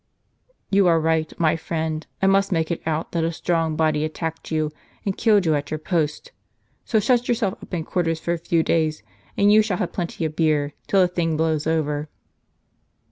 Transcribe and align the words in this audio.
"You 0.71 0.87
are 0.87 0.99
right, 0.99 1.31
my 1.39 1.55
friend; 1.55 2.07
I 2.23 2.25
must 2.25 2.51
make 2.51 2.71
it 2.71 2.81
out 2.87 3.11
that 3.11 3.23
a 3.23 3.31
strong 3.31 3.75
body 3.75 4.03
attacked 4.03 4.49
you, 4.51 4.71
and 5.05 5.15
killed 5.15 5.45
you 5.45 5.53
at 5.53 5.69
your 5.69 5.77
post. 5.77 6.31
So 6.83 6.99
shut 6.99 7.27
yourself 7.27 7.53
up 7.61 7.71
in 7.71 7.83
quarters 7.83 8.19
for 8.19 8.33
a 8.33 8.39
few 8.39 8.63
days, 8.63 9.03
and 9.37 9.53
you 9.53 9.61
shall 9.61 9.77
have 9.77 9.93
plenty 9.93 10.25
of 10.25 10.35
beer, 10.35 10.73
till 10.87 11.01
the 11.01 11.07
thing 11.07 11.37
blows 11.37 11.67
over." 11.67 12.09